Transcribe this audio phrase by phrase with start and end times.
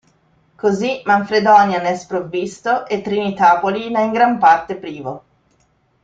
[0.55, 5.23] Così Manfredonia ne è sprovvisto e Trinitapoli ne è in gran parte privo.